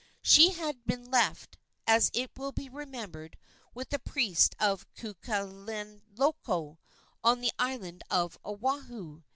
She 0.23 0.49
had 0.53 0.83
been 0.87 1.11
left, 1.11 1.59
it 1.87 2.31
will 2.35 2.51
be 2.51 2.67
remembered, 2.69 3.37
with 3.75 3.89
the 3.89 3.99
priest 3.99 4.55
of 4.59 4.91
Kukaniloko, 4.95 6.79
on 7.23 7.39
the 7.41 7.51
island 7.59 8.01
of 8.09 8.35
Oahu. 8.43 9.21